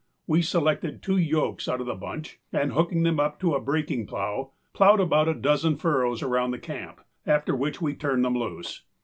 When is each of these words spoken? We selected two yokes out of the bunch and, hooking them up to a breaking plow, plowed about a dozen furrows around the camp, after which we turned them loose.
We 0.25 0.41
selected 0.41 1.03
two 1.03 1.17
yokes 1.17 1.67
out 1.67 1.79
of 1.79 1.85
the 1.85 1.93
bunch 1.93 2.39
and, 2.51 2.73
hooking 2.73 3.03
them 3.03 3.19
up 3.19 3.39
to 3.41 3.53
a 3.53 3.61
breaking 3.61 4.07
plow, 4.07 4.53
plowed 4.73 4.99
about 4.99 5.27
a 5.27 5.35
dozen 5.35 5.75
furrows 5.77 6.23
around 6.23 6.49
the 6.49 6.57
camp, 6.57 7.01
after 7.27 7.55
which 7.55 7.83
we 7.83 7.93
turned 7.93 8.25
them 8.25 8.35
loose. 8.35 8.81